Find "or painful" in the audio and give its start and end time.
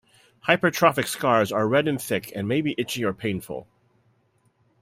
3.05-3.67